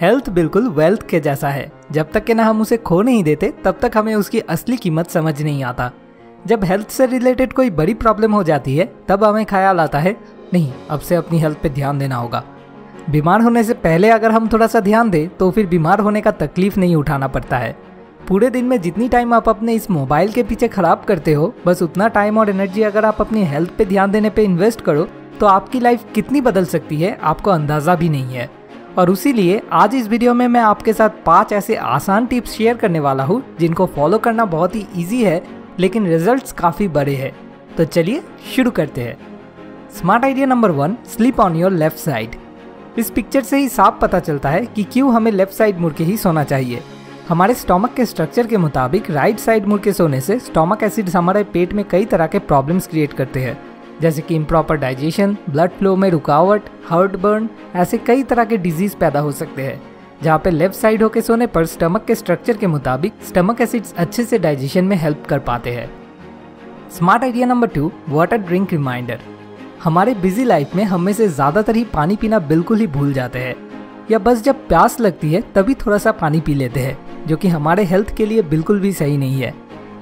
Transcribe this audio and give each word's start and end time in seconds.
Health 0.00 0.28
बिल्कुल 0.30 0.66
wealth 0.68 1.06
के 1.08 1.18
जैसा 1.20 1.48
है। 1.48 1.70
जब 1.92 2.10
तक 2.12 2.24
के 2.24 2.34
ना 2.34 2.44
हम 2.44 2.60
उसे 2.60 2.76
खो 2.76 3.00
नहीं 3.02 3.22
देते, 3.24 3.52
तब 3.64 3.78
तक 3.82 3.92
हमें 3.96 4.14
उसकी 4.14 4.40
असली 4.40 4.76
कीमत 4.76 5.10
समझ 5.10 5.40
नहीं 5.42 5.62
आता। 5.64 5.90
जब 6.46 6.64
हेल्थ 6.64 6.88
से 6.88 7.06
रिलेटेड 7.06 7.52
कोई 7.52 7.70
बड़ी 7.70 7.94
प्रॉब्लम 7.94 8.32
हो 8.32 8.42
जाती 8.44 8.76
है, 8.76 8.88
तब 9.08 9.24
हमें 9.24 9.44
ख्याल 9.46 9.80
आता 9.80 9.98
है, 9.98 10.16
नहीं, 10.54 10.72
अब 10.90 11.00
से 11.00 11.14
अपनी 11.14 11.38
हेल्थ 11.38 11.58
पे 11.58 11.68
ध्यान 11.68 11.98
देना 11.98 12.16
होगा। 12.16 12.42
बीमार 13.10 13.40
होने 13.40 13.62
से 13.64 13.74
पहले 13.74 14.10
अगर 14.10 14.30
हम 14.30 14.48
थोड़ा 14.48 14.66
सा 14.66 14.80
ध्यान 14.80 15.10
दें 15.10 15.28
तो 15.28 15.50
फिर 15.50 15.66
बीमार 15.66 16.00
होने 16.00 16.20
का 16.20 16.30
तकलीफ़ 16.32 16.78
नहीं 16.80 16.96
उठाना 16.96 17.28
पड़ता 17.28 17.58
है। 17.58 17.74
पूरे 18.28 18.50
दिन 18.50 18.64
में 18.64 18.80
जितनी 18.80 19.08
टाइम 19.08 19.32
आप 19.34 19.48
अपने 19.48 19.74
इस 19.74 19.90
मोबाइल 19.90 20.32
के 20.32 20.42
पीछे 20.42 20.68
खराब 20.68 21.04
करते 21.04 21.32
हो, 21.32 21.52
बस 21.66 21.82
उतना 21.82 22.08
टाइम 22.08 22.38
और 22.38 22.50
एनर्जी 22.50 22.82
अगर 22.82 23.04
आप 23.04 23.20
अपनी 23.20 23.44
हेल्थ 23.44 23.70
पे 23.78 23.84
ध्यान 23.84 24.10
देने 24.10 24.30
पे 24.30 24.44
इन्वेस्ट 24.44 24.80
करो 24.80 25.08
तो 25.40 25.46
आपकी 25.46 25.80
लाइफ 25.80 26.04
कितनी 26.14 26.40
बदल 26.40 26.64
सकती 26.66 27.00
है, 27.00 27.18
आपको 27.22 27.50
अंदाज़ा 27.50 27.94
भी 27.94 28.08
नहीं 28.08 28.34
है। 28.34 28.48
और 28.98 29.10
उसी 29.10 29.32
लिए 29.32 29.60
आज 29.72 29.94
इस 29.94 30.06
वीडियो 30.08 30.32
में 30.34 30.46
मैं 30.48 30.60
आपके 30.60 30.92
साथ 30.92 31.24
पाँच 31.26 31.52
ऐसे 31.52 31.74
आसान 31.76 32.26
टिप्स 32.26 32.52
शेयर 32.52 32.76
करने 32.76 33.00
वाला 33.00 33.24
हूँ, 33.24 33.42
जिनको 33.60 33.86
फॉलो 33.86 34.18
करना 34.18 34.44
बहुत 34.44 34.76
ही 34.76 34.86
ईजी 34.96 35.22
है, 35.24 35.42
लेकिन 35.78 36.06
रिज़ल्ट 36.06 36.52
काफ़ी 36.52 36.88
बड़े 36.88 37.14
हैं। 37.14 37.32
तो 37.76 37.84
चलिए 37.84 38.22
शुरू 38.54 38.70
करते 38.70 39.00
हैं। 39.00 39.16
Smart 39.98 40.24
idea 40.24 40.46
number 40.46 40.70
one 40.70 40.96
sleep 41.06 41.40
on 41.40 41.56
your 41.56 41.72
left 41.72 41.98
side 41.98 42.36
इस 42.98 43.10
पिक्चर 43.10 43.42
से 43.42 43.56
ही 43.56 43.68
साफ़ 43.68 44.00
पता 44.00 44.18
चलता 44.20 44.50
है 44.50 44.64
कि 44.66 44.84
क्यों 44.84 45.14
हमें 45.14 45.30
लेफ़्ट 45.32 45.52
साइड 45.52 45.78
मुड़ 45.78 45.92
के 45.92 46.04
ही 46.04 46.16
सोना 46.16 46.44
चाहिए। 46.44 46.82
हमारे 47.28 47.54
स्टोमक 47.54 47.94
के 47.94 48.04
स्ट्रक्चर 48.06 48.46
के 48.46 48.56
मुताबिक 48.56 49.10
राइट 49.10 49.38
साइड 49.38 49.66
मुड़ 49.66 49.80
के 49.80 49.92
सोने 49.92 50.20
से 50.20 50.38
स्टोमक 50.38 50.82
एसिड 50.82 51.08
हमारे 51.08 51.42
पेट 51.44 51.72
में 51.72 51.84
कई 51.84 52.04
तरह 52.04 52.26
के 52.26 52.38
प्रॉब्लम्स 52.40 52.86
क्रिएट 52.86 53.12
करते 53.12 53.40
हैं। 53.40 53.58
जैसे 54.00 54.22
कि 54.22 54.34
इम्प्रॉपर 54.34 54.76
डाइजेशन 54.76 55.36
ब्लड 55.50 55.70
फ्लो 55.70 55.94
में 55.96 56.08
रुकावट 56.10 56.62
हार्ट 56.88 57.16
बर्न 57.16 57.48
ऐसे 57.76 57.98
कई 57.98 58.22
तरह 58.22 58.44
के 58.44 58.56
डिज़ीज़ 58.56 58.96
पैदा 58.96 59.20
हो 59.20 59.32
सकते 59.32 59.62
हैं, 59.62 59.80
जहाँ 60.22 60.38
पे 60.38 60.50
लेफ़्ट 60.50 60.76
साइड 60.76 61.02
होके 61.02 61.20
सोने 61.20 61.46
पर 61.46 61.66
स्टमक 61.66 62.04
के 62.04 62.14
स्ट्रक्चर 62.14 62.56
के 62.56 62.66
मुताबिक 62.66 63.12
स्टमक 63.28 63.60
एसिड्स 63.60 63.94
अच्छे 63.94 64.24
से 64.24 64.38
डाइजेशन 64.38 64.84
में 64.84 64.96
हेल्प 64.96 65.24
कर 65.28 65.38
पाते 65.40 65.70
हैं। 65.70 65.88
Smart 66.96 67.24
idea 67.24 67.46
number 67.46 67.68
two 67.68 67.90
water 68.08 68.36
drink 68.38 68.72
reminder 68.72 69.20
हमारे 69.84 70.14
बिज़ी 70.16 70.44
लाइफ 70.44 70.74
में 70.76 70.84
हम 70.84 71.12
से 71.12 71.28
ज़्यादातर 71.28 71.76
ही 71.76 71.84
पानी 71.84 72.16
पीना 72.16 72.38
बिल्कुल 72.38 72.78
ही 72.78 72.86
भूल 72.86 73.12
जाते 73.12 73.38
हैं, 73.38 73.54
या 74.10 74.18
बस 74.18 74.42
जब 74.42 74.66
प्यास 74.68 75.00
लगती 75.00 75.32
है 75.32 75.40
तभी 75.54 75.74
थोड़ा 75.76 75.98
सा 75.98 76.12
पानी 76.12 76.40
पी 76.40 76.54
लेते 76.54 76.80
हैं, 76.80 76.96
जो 77.26 77.36
कि 77.36 77.48
हमारे 77.48 77.84
हेल्थ 77.84 78.14
के 78.16 78.26
लिए 78.26 78.42
बिल्कुल 78.44 78.80
भी 78.80 78.92
सही 78.92 79.16
नहीं 79.16 79.40
है। 79.40 79.54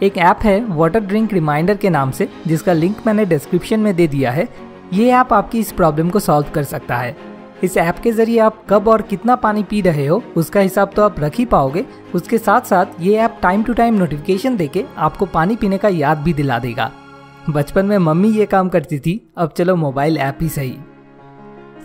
एक 0.03 0.17
ऐप 0.19 0.39
है 0.43 0.65
वाटर 0.67 1.01
ड्रिंक 1.01 1.33
रिमाइंडर 1.33 1.77
के 1.77 1.91
नाम 1.91 2.11
से, 2.11 2.29
जिसका 2.47 2.73
लिंक 2.73 2.97
मैंने 3.07 3.25
डिस्क्रिप्शन 3.25 3.81
में 3.81 3.95
दे 3.97 4.07
दिया 4.07 4.31
है। 4.31 4.49
ये 4.93 5.11
ऐप 5.11 5.33
आपकी 5.33 5.59
इस 5.59 5.73
प्रॉब्लम 5.73 6.11
को 6.11 6.19
सॉल्व 6.19 6.47
कर 6.55 6.65
सकता 6.65 6.97
है। 6.97 7.17
इस 7.65 7.77
ऐप 7.77 7.99
के 7.99 8.13
ज़रिए 8.13 8.39
आप 8.39 8.65
कब 8.71 8.89
और 8.89 9.03
कितना 9.03 9.37
पानी 9.37 9.63
पी 9.63 9.81
रहे 9.81 10.07
हो, 10.07 10.23
उसका 10.37 10.61
हिसाब 10.61 10.91
तो 10.97 11.03
आप 11.03 11.21
रख 11.21 11.37
ही 11.37 11.45
पाओगे। 11.45 11.85
उसके 12.15 12.39
साथ 12.39 12.61
साथ 12.61 13.01
ये 13.01 13.17
app 13.17 13.39
time 13.43 13.63
to 13.63 13.73
time 13.73 13.95
notification 13.95 14.57
देके 14.57 14.85
आपको 14.99 15.27
पानी 15.27 15.57
पीने 15.57 15.79
का 15.79 15.89
याद 15.89 16.19
भी 16.19 16.33
दिला 16.33 16.59
देगा। 16.59 16.91
बचपन 17.51 17.87
में 17.87 17.99
मम्मी 17.99 18.29
ये 18.29 18.47
काम 18.47 18.69
करती 18.69 18.99
थी, 18.99 19.21
अब 19.37 19.53
चलो 19.57 19.77
मोबाइल 19.77 20.19
ऐप 20.19 20.39
ही 20.41 20.49
सही। 20.49 20.77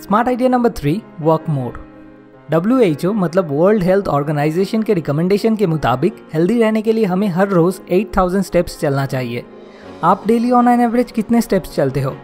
Smart 0.01 0.27
idea 0.27 0.49
number 0.49 0.69
three 0.69 1.01
work 1.21 1.49
mode 1.49 1.77
W 2.50 2.78
H 2.80 3.05
O 3.05 3.11
मतलब 3.14 3.52
वर्ल्ड 3.52 3.83
हेल्थ 3.83 4.08
ऑर्गेनाइजेशन 4.08 4.83
के 4.83 4.94
रिकमेंडेशन 4.94 5.55
के 5.55 5.66
मुताबिक 5.67 6.16
हेल्दी 6.33 6.58
रहने 6.59 6.81
के 6.81 6.94
लिए 6.94 7.06
हमें 7.06 7.28
हर 7.30 7.50
रोज 7.50 7.80
8000 7.91 8.41
स्टेप्स 8.44 8.80
चलना 8.80 9.06
चाहिए। 9.06 9.44
आप 10.03 10.23
डेली 10.28 10.52
ऑन 10.52 10.67
एन 10.67 10.81
एवरेज 10.81 11.11
कितने 11.11 11.41
स्टेप्स 11.41 11.75
चलते 11.75 12.02
हो? 12.02 12.16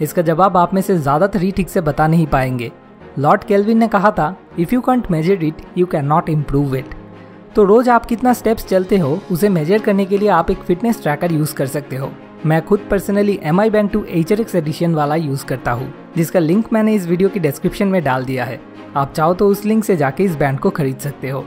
इसका 0.00 0.22
जवाब 0.22 0.56
आप 0.56 0.74
में 0.74 0.80
से 0.82 0.96
ज़्यादातर 0.96 1.42
ही 1.42 1.50
ठीक 1.52 1.68
से 1.68 1.80
बता 1.80 2.06
नहीं 2.06 2.26
पाएँगे। 2.26 2.70
लॉर्ड 3.18 3.44
केल्विन 3.44 3.78
ने 3.78 3.88
कहा 3.88 4.10
था 4.10 4.34
if 4.58 4.74
you 4.74 4.80
can't 4.80 5.10
measure 5.10 5.44
it 5.44 5.62
you 5.78 5.86
can 5.86 6.06
not 6.06 6.28
improve 6.28 6.76
it 6.76 6.94
तो 7.54 7.64
रोज 7.64 7.88
आप 7.88 8.06
कितना 8.06 8.32
स्टेप्स 8.32 8.66
चलते 8.66 8.98
हो, 8.98 9.18
उसे 9.30 9.48
मेजर 9.48 9.78
करने 9.78 10.04
के 10.04 10.18
लिए 10.18 10.28
आप 10.30 10.50
एक 10.50 10.58
फिटनेस 10.60 11.02
ट्रैकर 11.02 11.32
यूज़ 11.32 11.54
कर 11.54 11.66
सकते 11.66 11.96
हो। 11.96 12.10
मैं 12.46 12.64
खुद 12.66 12.86
personally 12.90 13.38
M 13.42 13.60
I 13.60 13.70
band 13.70 13.90
two 13.90 14.04
H 14.10 14.32
edition 14.32 14.94
वाला 14.94 15.14
यूज़ 15.16 15.44
करता 15.46 15.72
हूँ, 15.72 15.92
जिसका 16.16 16.38
लिंक 16.38 16.72
मैंने 16.72 16.94
इस 16.94 17.06
वीडियो 17.06 17.28
की 17.28 17.40
डिस्क्रिप्शन 17.40 17.88
में 17.88 18.02
डाल 18.04 18.24
दिया 18.24 18.44
है। 18.44 18.60
आप 18.96 19.12
चाहो 19.12 19.34
तो 19.34 19.48
उस 19.48 19.64
लिंक 19.64 19.84
से 19.84 19.96
जाके 19.96 20.24
इस 20.24 20.36
बैंड 20.36 20.58
को 20.60 20.70
खरीद 20.70 20.98
सकते 20.98 21.28
हो। 21.28 21.44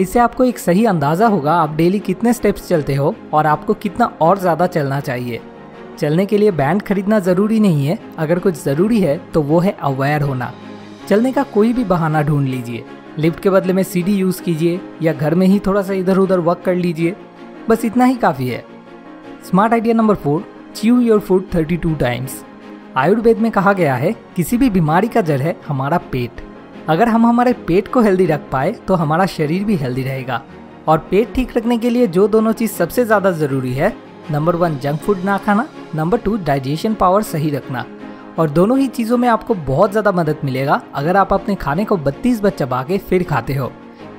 इससे 0.00 0.18
आपको 0.18 0.44
एक 0.44 0.58
सही 0.58 0.84
अंदाज़ा 0.86 1.26
होगा 1.26 1.54
आप 1.54 1.74
डेली 1.76 1.98
कितने 2.00 2.32
स्टेप्स 2.32 2.68
चलते 2.68 2.94
हो 2.94 3.14
और 3.34 3.46
आपको 3.46 3.74
कितना 3.74 4.06
और 4.22 4.38
ज़्यादा 4.38 4.66
चलना 4.66 5.00
चाहिए। 5.00 5.40
चलने 5.98 6.26
के 6.26 6.38
लिए 6.38 6.50
बैंड 6.52 6.82
खरीदना 6.82 7.18
ज़रूरी 7.20 7.58
नहीं 7.60 7.86
है, 7.86 7.98
अगर 8.18 8.38
कुछ 8.38 8.62
ज़रूरी 8.64 9.00
है 9.00 9.16
तो 9.32 9.42
वो 9.42 9.58
है 9.60 9.76
अवेयर 9.82 10.22
होना। 10.22 10.52
चलने 11.08 11.32
का 11.32 11.42
कोई 11.44 11.72
भी 11.72 11.84
बहाना 11.84 12.22
ढूंढ 12.22 12.48
लीजिए। 12.48 12.84
लिफ्ट 13.18 13.40
के 13.40 13.50
बदले 13.50 13.72
में 13.72 13.82
सीढ़ी 13.82 14.14
यूज़ 14.14 14.42
कीजिए 14.42 14.80
या 15.02 15.12
घर 15.12 15.34
में 15.34 15.46
ही 15.46 15.58
थोड़ा 15.66 15.82
सा 15.82 15.92
इधर 15.94 16.18
उधर 16.18 16.38
वर्क 16.40 16.62
कर 16.64 16.74
लीजिए। 16.76 17.16
बस 17.68 17.84
इतना 17.84 18.04
ही 18.04 18.14
काफ़ी 18.16 18.48
है। 18.48 18.64
Smart 19.44 19.72
idea 19.72 19.94
number 19.94 20.14
four 20.14 20.44
chew 20.76 21.00
your 21.00 21.20
food 21.20 21.54
thirty 21.54 21.76
two 21.76 21.94
times 21.96 22.42
Ayurveda 22.96 23.38
में 23.38 23.50
कहा 23.52 23.72
गया 23.72 23.94
है, 23.94 24.14
किसी 24.36 24.56
भी 24.58 24.70
बीमारी 24.70 25.08
का 25.08 25.20
जड़ 25.22 25.40
है 25.40 25.56
हमारा 25.66 25.98
पेट। 26.12 26.40
अगर 26.88 27.08
हम 27.08 27.26
हमारे 27.26 27.52
पेट 27.68 27.86
को 27.88 28.00
हेल्दी 28.00 28.24
रख 28.26 28.40
पाए 28.50 28.72
तो 28.88 28.94
हमारा 28.94 29.26
शरीर 29.26 29.64
भी 29.64 29.76
हेल्दी 29.76 30.02
रहेगा। 30.02 30.40
और 30.88 30.98
पेट 31.10 31.32
ठीक 31.34 31.56
रखने 31.56 31.78
के 31.78 31.90
लिए 31.90 32.06
जो 32.06 32.26
दोनों 32.28 32.52
चीज़ 32.52 32.72
सबसे 32.72 33.04
ज़्यादा 33.04 33.30
ज़रूरी 33.32 33.72
है 33.72 33.92
नंबर 34.30 34.56
वन 34.56 34.76
जंक 34.78 35.00
फ़ूड 35.00 35.18
ना 35.24 35.36
खाना 35.38 35.66
नंबर 35.94 36.18
टू 36.18 36.36
डाइजेशन 36.38 36.94
पावर 36.94 37.22
सही 37.22 37.50
रखना। 37.50 37.84
और 38.38 38.50
दोनों 38.50 38.78
ही 38.78 38.86
चीज़ों 38.88 39.16
में 39.18 39.28
आपको 39.28 39.54
बहुत 39.56 39.90
ज़्यादा 39.90 40.12
मदद 40.12 40.38
मिलेगा, 40.44 40.80
अगर 40.94 41.16
आप 41.16 41.32
अपने 41.32 41.54
खाने 41.54 41.84
को 41.84 41.96
बत्तीस 41.98 42.40
बार 42.40 42.52
चबा 42.52 42.82
के 42.82 42.98
फिर 43.00 43.22
खाते 43.22 43.54
हो। 43.54 43.70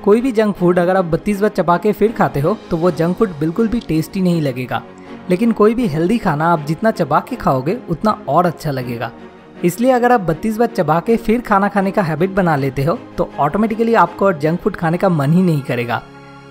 कोई 0.04 0.20
भी 0.20 0.32
जंक 0.32 0.54
फ़ूड 0.56 0.78
अगर 0.78 0.96
आप 0.96 1.04
बत्तीस 1.04 1.40
बार 1.40 1.50
चबा 1.50 1.76
के 1.76 1.92
फिर 1.92 2.12
खाते 2.12 2.40
हो 2.40 2.56
तो 2.70 2.76
वो 2.76 2.90
जंक 2.92 3.16
फ़ूड 3.16 3.38
बिल्कुल 3.40 3.68
भी 3.68 3.80
टेस्टी 3.80 4.20
नहीं 4.22 4.42
लगेगा। 4.42 4.82
लेकिन 5.30 5.52
कोई 5.52 5.74
भी 5.74 5.86
हेल्दी 5.88 6.18
खाना 6.18 6.52
आप 6.52 6.64
जितना 6.66 6.90
चबा 6.92 7.20
के 7.20 7.36
खाओगे, 7.36 7.78
उतना 7.90 8.10
और 8.28 8.46
अच्छा 8.46 8.70
लगेगा। 8.70 9.10
इसलिए 9.64 9.90
अगर 9.90 10.12
आप 10.12 10.20
बत्तीस 10.20 10.56
बार 10.56 10.68
चबा 10.68 10.98
के 11.00 11.16
फिर 11.16 11.40
खाना 11.40 11.68
खाने 11.68 11.90
का 11.90 12.02
हैबिट 12.02 12.30
बना 12.30 12.56
लेते 12.56 12.84
हो 12.84 12.98
तो 13.18 13.28
ऑटोमेटिकली 13.38 13.94
आपको 13.94 14.32
जंक 14.32 14.60
फ़ूड 14.60 14.76
खाने 14.76 14.98
का 14.98 15.08
मन 15.08 15.32
ही 15.32 15.42
नहीं 15.42 15.62
करेगा। 15.62 16.02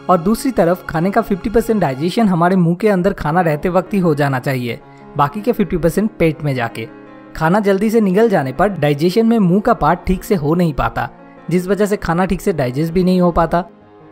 और 0.10 0.18
दूसरी 0.18 0.52
तरफ़, 0.52 0.86
खाने 0.86 1.12
का 1.12 1.22
50% 1.22 1.80
डाइजेशन 1.80 2.28
हमारे 2.28 2.56
मुँह 2.56 2.76
के 2.76 2.90
अंदर 2.90 3.14
खाना 3.14 3.42
रहते 3.42 3.70
वक्त 3.70 3.94
ही 3.94 4.00
हो 4.00 4.14
जाना 4.16 4.40
चाहिए, 4.40 4.80
बाकी 5.18 5.42
के 5.42 5.54
50% 5.54 6.10
पेट 6.20 6.44
में 6.44 6.54
जाके। 6.56 6.88
खाना 7.36 7.60
जल्दी 7.60 7.90
से 7.90 8.02
निगल 8.02 8.30
जाने 8.30 8.52
पर 8.52 8.70
डाइजेशन 8.70 9.26
में 9.26 9.38
मुँह 9.40 9.62
का 9.62 9.74
पार्ट 9.74 10.00
ठीक 10.08 10.24
से 10.24 10.36
हो 10.36 10.56
नहीं 10.56 10.74
पाता, 10.74 11.10
जिस 11.50 11.68
वजह 11.68 11.86
से 11.86 11.98
खाना 11.98 12.26
ठीक 12.26 12.42
से 12.42 12.54
डाइजेस्ट 12.54 12.94
भी 12.94 13.04
नहीं 13.04 13.22
हो 13.22 13.32
पाता। 13.32 13.64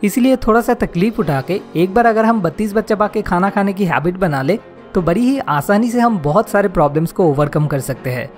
इसलिए 0.04 0.36
थोड़ा 0.36 0.60
सा 0.60 0.74
तकलीफ़ 0.76 1.20
उठा 1.20 1.40
के 1.40 1.60
एक 1.76 1.94
बार 1.94 2.06
अगर 2.06 2.24
हम 2.24 2.40
बत्तीस 2.42 2.72
बार 2.72 2.82
चबा 2.82 3.08
के 3.08 3.22
खाना 3.22 3.50
खाने 3.50 3.72
की 3.72 3.84
हैबिट 3.84 4.16
बना 4.18 4.42
ले 4.42 4.58
तो 4.94 5.02
बड़ी 5.02 5.20
ही 5.20 5.38
आसानी 5.38 5.90
से 5.90 6.00
हम 6.00 6.18
बहुत 6.18 6.48
सारे 6.48 6.68
प्रॉब्लम्स 6.68 7.12
को 7.12 7.28
ओवरकम 7.30 7.66
कर 7.66 7.80
सकते 7.80 8.10
हैं। 8.10 8.28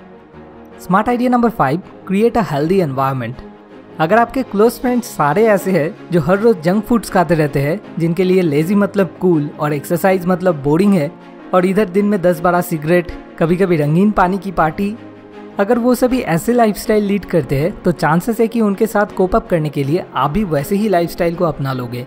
Smart 0.81 1.07
idea 1.09 1.29
number 1.29 1.49
five 1.49 1.81
create 2.07 2.37
a 2.37 2.41
healthy 2.41 2.79
environment 2.79 3.37
अगर 3.99 4.17
आपके 4.17 4.41
क्लोज 4.43 4.71
फ्रेंड्स 4.71 5.05
सारे 5.07 5.45
ऐसे 5.45 5.71
हैं 5.71 5.95
जो 6.11 6.19
हर 6.21 6.39
रोज 6.39 6.59
जंक 6.61 6.83
फूड्स 6.83 7.09
खाते 7.09 7.35
रहते 7.35 7.59
हैं, 7.59 7.79
जिनके 7.99 8.23
लिए 8.23 8.41
लेजी 8.41 8.75
मतलब 8.75 9.15
कूल 9.21 9.49
और 9.59 9.73
एक्सरसाइज 9.73 10.25
मतलब 10.25 10.61
बोरिंग 10.63 10.93
है, 10.93 11.11
और 11.53 11.65
इधर 11.65 11.89
दिन 11.89 12.05
में 12.05 12.21
दस 12.21 12.39
बारह 12.39 12.61
सिगरेट 12.61 13.11
कभी 13.39 13.55
कभी 13.55 13.77
रंगीन 13.77 14.11
पानी 14.11 14.37
की 14.37 14.51
पार्टी 14.51 14.95
अगर 15.59 15.79
वो 15.79 15.95
सभी 15.95 16.19
ऐसे 16.19 16.53
लाइफस्टाइल 16.53 17.03
लीड 17.03 17.25
करते 17.25 17.59
हैं 17.59 17.71
तो 17.83 17.91
चांसेस 17.91 18.39
है 18.39 18.47
कि 18.47 18.61
उनके 18.61 18.87
साथ 18.87 19.15
कोप 19.15 19.35
अप 19.35 19.47
करने 19.49 19.69
के 19.69 19.83
लिए 19.83 20.05
आप 20.15 20.31
भी 20.31 20.43
वैसे 20.43 20.75
ही 20.75 20.89
लाइफस्टाइल 20.89 21.35
को 21.35 21.45
अपना 21.45 21.73
लोगे। 21.73 22.05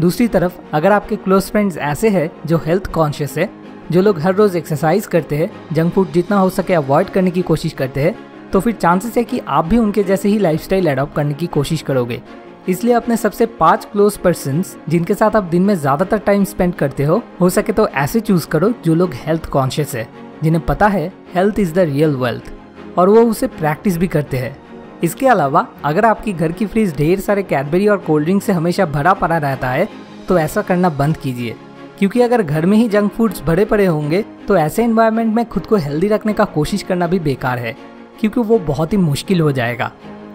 दूसरी 0.00 0.28
तरफ़, 0.28 0.52
अगर 0.72 0.92
आपके 0.92 1.16
क्लोज 1.16 1.42
फ्रेंड्स 1.42 1.76
ऐसे 1.78 2.08
हैं 2.08 2.30
जो 2.46 2.58
हेल्थ 2.66 2.92
कॉन्शियस 2.92 3.38
है 3.38 3.48
जो 3.90 4.02
लोग 4.02 4.18
हर 4.20 4.34
रोज 4.34 4.56
एक्सरसाइज 4.56 5.06
करते 5.06 5.36
हैं 5.36 5.50
जंक 5.72 5.92
फ़ूड 5.92 6.12
जितना 6.12 6.36
हो 6.36 6.50
सके 6.50 6.74
अवॉइड 6.74 7.08
करने 7.10 7.30
की 7.30 7.42
कोशिश 7.42 7.72
करते 7.72 8.02
हैं 8.02 8.14
तो 8.52 8.60
फिर 8.60 8.72
चांसेस 8.72 9.16
है 9.16 9.24
कि 9.24 9.38
आप 9.48 9.64
भी 9.64 9.78
उनके 9.78 10.02
जैसे 10.02 10.28
ही 10.28 10.38
लाइफस्टाइल 10.38 10.90
अडॉप्ट 10.90 11.14
करने 11.16 11.34
की 11.34 11.46
कोशिश 11.48 11.82
करोगे। 11.82 12.20
इसलिए 12.68 12.94
अपने 12.94 13.16
सबसे 13.16 13.46
पाँच 13.58 13.84
क्लोज 13.92 14.16
पर्सन 14.16 14.62
जिनके 14.88 15.14
साथ 15.14 15.36
आप 15.36 15.44
दिन 15.44 15.62
में 15.62 15.74
ज़्यादातर 15.74 16.18
टाइम 16.18 16.44
स्पेंड 16.44 16.74
करते 16.74 17.04
हो 17.04 17.22
हो 17.40 17.48
सके 17.50 17.72
तो 17.72 17.86
ऐसे 17.88 18.20
चूज़ 18.20 18.46
करो 18.48 18.72
जो 18.84 18.94
लोग 18.94 19.14
हेल्थ 19.16 19.46
कॉन्शियस 19.48 19.94
है, 19.94 20.06
जिन्हें 20.42 20.64
पता 20.66 20.88
है 20.88 21.06
health 21.34 21.58
is 21.58 21.74
the 21.74 21.78
real 21.78 22.14
wealth 22.16 22.52
और 22.98 23.08
वो 23.08 23.22
उसे 23.22 23.46
प्रैक्टिस 23.48 23.96
भी 23.96 24.08
करते 24.08 24.36
हैं। 24.36 24.56
इसके 25.02 25.26
अलावा, 25.28 25.66
अगर 25.84 26.04
आपकी 26.04 26.32
घर 26.32 26.52
की 26.52 26.66
फ्रिज 26.66 26.96
ढेर 26.96 27.20
सारे 27.20 27.42
कैडबरी 27.42 27.88
और 27.88 27.98
कोल्ड 27.98 28.24
ड्रिंक 28.24 28.42
से 28.42 28.52
हमेशा 28.52 28.86
भरा 28.86 29.12
पड़ा 29.14 29.38
रहता 29.38 29.70
है 29.70 29.88
तो 30.28 30.38
ऐसा 30.38 30.62
करना 30.62 30.88
बंद 30.90 31.16
कीजिए। 31.16 31.54
क्योंकि 32.00 32.20
अगर 32.20 32.42
घर 32.42 32.66
में 32.66 32.76
ही 32.78 32.88
जंक 32.88 33.12
फूड्स 33.12 33.42
भरे 33.42 33.64
पड़े 33.64 33.86
होंगे 33.86 34.22
तो 34.48 34.56
ऐसे 34.56 34.84
इन्वायरमेंट 34.84 35.34
में 35.34 35.44
खुद 35.48 35.66
को 35.66 35.76
हेल्दी 35.76 36.08
रखने 36.08 36.32
का 36.32 36.44
कोशिश 36.44 36.82
करना 36.82 37.06
भी 37.06 37.18
बेकार 37.18 37.58
है, 37.58 37.76
क्योंकि 38.20 38.40
वो 38.40 38.58
बहुत 38.58 38.92
ही 38.92 38.98
मुश्किल 38.98 39.40
हो 39.40 39.50
जाएगा। 39.52 39.90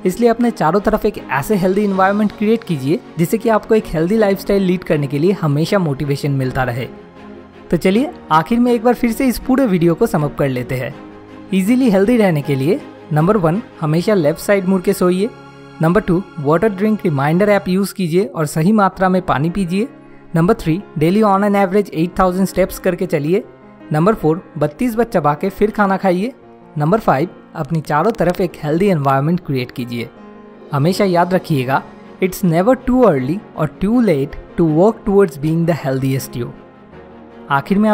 इसलिए 0.05 0.29
अपने 0.29 0.51
चारों 0.51 0.79
तरफ़ 0.79 1.07
एक 1.07 1.17
ऐसे 1.17 1.55
हेल्दी 1.55 1.83
इन्वायरमेंट 1.83 2.31
क्रिएट 2.31 2.63
कीजिए, 2.63 2.99
जिससे 3.17 3.37
कि 3.37 3.49
आपको 3.49 3.75
एक 3.75 3.85
हेल्दी 3.85 4.17
लाइफस्टाइल 4.17 4.63
लीड 4.63 4.83
करने 4.83 5.07
के 5.07 5.19
लिए 5.19 5.31
हमेशा 5.31 5.79
मोटिवेशन 5.79 6.31
मिलता 6.33 6.63
रहे। 6.63 6.87
तो 7.71 7.77
चलिए, 7.77 8.11
आखिर 8.31 8.59
में 8.59 8.71
एक 8.73 8.83
बार 8.83 8.93
फिर 8.93 9.11
से 9.11 9.27
इस 9.27 9.39
पूरे 9.39 9.65
वीडियो 9.65 9.95
को 9.95 10.07
समअप 10.07 10.37
कर 10.37 10.49
लेते 10.49 10.75
हैं। 10.75 10.93
इजीली 11.53 11.89
हेल्दी 11.89 12.17
रहने 12.17 12.41
के 12.41 12.55
लिए 12.55 12.79
नंबर 13.13 13.37
वन 13.37 13.61
हमेशा 13.81 14.13
लेफ़्ट 14.13 14.41
साइड 14.41 14.65
मुड़ 14.65 14.81
के 14.81 14.93
सोइए। 14.93 15.29
Number 15.81 16.01
two 16.01 16.21
water 16.39 16.69
drink 16.69 16.99
reminder 17.05 17.49
app 17.49 17.67
use 17.67 17.93
कीजिए 17.93 18.25
और 18.25 18.45
सही 18.47 18.71
मात्रा 18.71 19.09
में 19.09 19.21
पानी 19.21 19.49
पीजिए। 19.49 19.87
Number 20.35 20.53
three 20.53 20.81
daily 20.97 21.21
on 21.21 21.43
an 21.43 21.55
average 21.55 21.89
8000 21.95 22.45
steps 22.45 22.79
करके 22.79 23.05
चलिए। 23.05 23.43
नंबर 23.91 24.13
फोर 24.13 24.41
बत्तीस 24.57 24.95
बार 24.95 25.05
चबा 25.05 25.33
के 25.33 25.49
फिर 25.49 25.71
खाना 25.71 25.97
खाइए। 25.97 26.31
नंबर 26.77 26.99
फाइव 26.99 27.29
अपनी 27.55 27.81
चारों 27.81 28.11
तरफ़ 28.11 28.41
एक 28.41 28.51
हेल्दी 28.63 28.87
एनवायरनमेंट 28.87 29.39
क्रिएट 29.45 29.71
कीजिए। 29.71 30.09
हमेशा 30.73 31.05
याद 31.05 31.33
रखिएगा 31.33 31.81
इट्स 32.23 32.43
नेवर 32.43 32.75
टू 32.75 33.01
अर्ली 33.01 33.39
और 33.57 33.67
too 33.81 34.01
late 34.01 34.35
to 34.57 34.65
work 34.67 35.01
towards 35.05 35.37
being 35.37 35.65
the 35.67 35.77
healthiest 35.83 36.37
you 36.37 36.51
आखिर 37.49 37.77
में 37.77 37.89